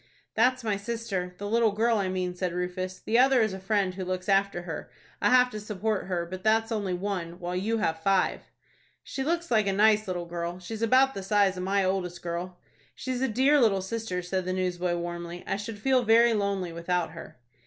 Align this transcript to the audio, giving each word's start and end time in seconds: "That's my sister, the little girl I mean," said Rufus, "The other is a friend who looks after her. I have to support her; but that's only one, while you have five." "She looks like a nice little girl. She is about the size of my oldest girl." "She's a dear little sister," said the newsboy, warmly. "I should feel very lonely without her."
"That's 0.33 0.63
my 0.63 0.77
sister, 0.77 1.35
the 1.37 1.47
little 1.47 1.73
girl 1.73 1.99
I 1.99 2.09
mean," 2.09 2.33
said 2.33 2.53
Rufus, 2.53 2.97
"The 2.97 3.19
other 3.19 3.39
is 3.43 3.53
a 3.53 3.59
friend 3.59 3.93
who 3.93 4.03
looks 4.03 4.27
after 4.27 4.63
her. 4.63 4.89
I 5.21 5.29
have 5.29 5.51
to 5.51 5.59
support 5.59 6.05
her; 6.07 6.25
but 6.25 6.43
that's 6.43 6.71
only 6.71 6.95
one, 6.95 7.39
while 7.39 7.55
you 7.55 7.77
have 7.77 8.01
five." 8.01 8.41
"She 9.03 9.23
looks 9.23 9.51
like 9.51 9.67
a 9.67 9.73
nice 9.73 10.07
little 10.07 10.25
girl. 10.25 10.57
She 10.57 10.73
is 10.73 10.81
about 10.81 11.13
the 11.13 11.21
size 11.21 11.55
of 11.55 11.61
my 11.61 11.83
oldest 11.85 12.23
girl." 12.23 12.57
"She's 12.95 13.21
a 13.21 13.27
dear 13.27 13.61
little 13.61 13.83
sister," 13.83 14.23
said 14.23 14.45
the 14.45 14.53
newsboy, 14.53 14.95
warmly. 14.95 15.43
"I 15.45 15.55
should 15.55 15.77
feel 15.77 16.01
very 16.01 16.33
lonely 16.33 16.73
without 16.73 17.11
her." 17.11 17.37